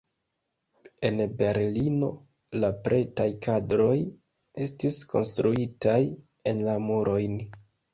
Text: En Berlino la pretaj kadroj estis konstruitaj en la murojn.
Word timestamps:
En 1.09 1.21
Berlino 1.41 2.09
la 2.65 2.73
pretaj 2.89 3.29
kadroj 3.49 3.95
estis 4.69 5.01
konstruitaj 5.17 6.03
en 6.55 6.69
la 6.71 6.81
murojn. 6.93 7.43